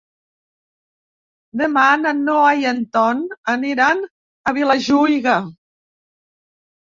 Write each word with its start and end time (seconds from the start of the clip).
Demà 1.61 1.83
na 2.05 2.13
Noa 2.21 2.47
i 2.63 2.65
en 2.71 2.79
Ton 2.97 3.21
aniran 3.53 4.01
a 4.05 4.55
Vilajuïga. 4.59 5.35